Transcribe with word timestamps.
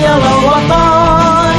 Jalal 0.00 0.38
watan, 0.48 1.56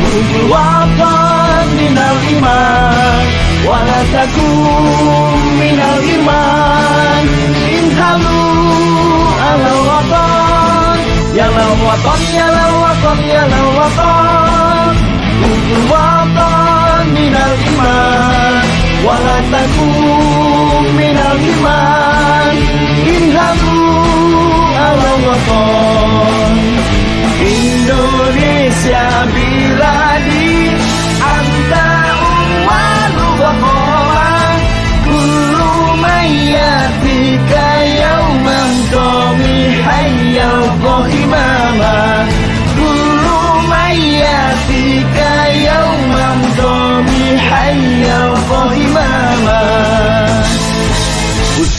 jalal 0.00 0.44
watan, 0.52 1.66
minal 1.78 2.18
iman. 2.34 3.24
Wala 3.68 4.00
takum 4.12 5.38
minal 5.60 6.00
iman. 6.16 7.24
Inhalu 7.76 8.42
ala 9.48 9.74
watan 9.88 10.98
Jalal 11.36 11.72
watan, 11.86 12.20
jalal 12.36 12.72
watan, 12.82 13.18
jalal 13.30 13.68
watan 13.78 14.94
Bukul 15.40 15.82
watan 15.92 17.04
minal 17.16 17.54
iman. 17.70 18.64
Wala 19.06 19.36
takum 19.52 20.84
minal 20.98 21.38
iman 21.52 21.79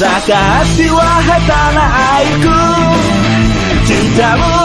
Hati 0.02 0.90
wahai 0.90 1.42
tanah 1.46 1.92
airku. 2.10 2.60
Cintamu 3.86 4.56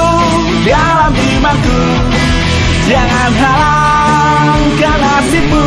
dalam 0.65 1.13
imanku. 1.13 1.81
Jangan 2.89 3.33
halangkan 3.37 4.97
nasibmu. 4.97 5.67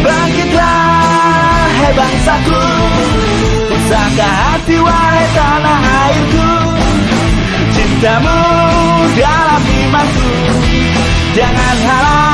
Bangkitlah 0.00 1.68
hai 1.76 1.92
bangsaku. 1.92 2.62
Pusaka 3.68 4.28
hati 4.40 4.76
wahai 4.80 5.26
tanah 5.36 5.80
airku. 6.08 6.48
Cintamu 7.76 8.38
dalam 9.12 9.62
imanku. 9.76 10.28
Jangan 11.36 11.76
halangkan 11.84 12.27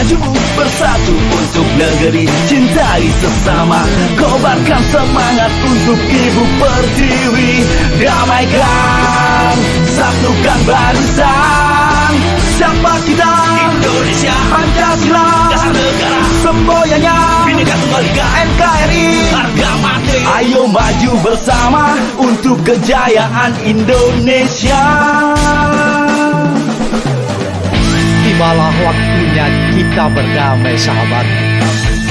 baju 0.00 0.16
Bersatu 0.56 1.12
untuk 1.12 1.68
negeri 1.76 2.24
Cintai 2.48 3.04
sesama. 3.20 3.84
Kobarkan 4.16 4.82
semangat 4.88 5.52
untuk 5.60 6.00
ibu 6.00 6.44
pertiwi. 6.56 7.52
Damaikan 8.00 9.54
Satukan 9.84 10.60
barisan. 10.64 12.12
Siapa 12.56 12.92
kita? 13.04 13.32
Indonesia. 13.76 14.36
Pancasila. 14.48 15.28
Dasar 15.52 15.72
negara. 15.76 16.20
Semboyannya 16.40 17.16
Bineka 17.44 17.74
Tunggal 17.76 18.04
Ika. 18.08 18.26
NKRI 18.48 19.06
Harga 19.36 19.70
mati. 19.84 20.20
Ayo 20.40 20.64
maju 20.64 21.12
bersama 21.20 21.92
Untuk 22.16 22.56
kejayaan 22.64 23.52
Indonesia 23.68 24.80
Tibalah 28.40 28.72
waktunya 28.72 29.46
kita 29.68 30.08
berdamai 30.16 30.72
sahabat. 30.72 31.28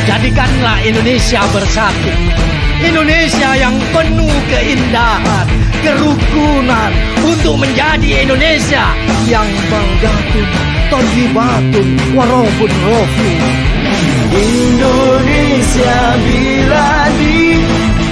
Jadikanlah 0.05 0.77
Indonesia 0.85 1.41
bersatu. 1.49 2.13
Indonesia 2.85 3.57
yang 3.57 3.73
penuh 3.89 4.29
keindahan 4.45 5.49
Kerukunan 5.81 6.91
Untuk 7.25 7.57
menjadi 7.57 8.29
Indonesia 8.29 8.93
Yang 9.25 9.49
banggatun 9.73 10.47
Terlibatun 10.93 11.87
Warobun 12.13 12.73
rofi 12.85 13.33
Indonesia 14.29 15.97
biladi 16.23 17.41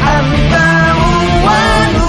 Anta 0.01 0.69
umwanu 0.99 2.05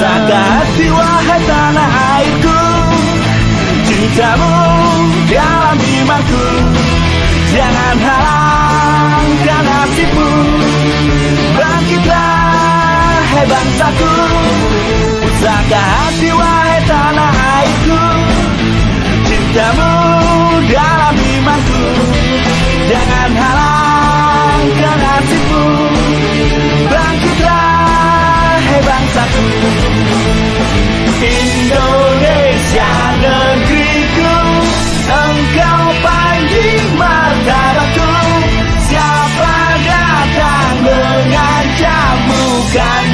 Pusaka 0.00 0.40
hati 0.50 0.86
wahai 0.96 1.40
tanah 1.48 1.90
Cintamu 3.84 4.54
dalam 5.28 5.78
imanku. 5.78 6.44
Jangan 7.50 7.96
halangkan 8.06 9.62
nasibmu 9.66 10.30
Bangkitlah 11.58 13.20
hai 13.34 13.44
bangsaku. 13.44 14.14
Pusaka 15.20 15.80
hati 15.80 16.30
wahai 16.32 16.80
tanah 16.88 17.29
inside 42.72 43.09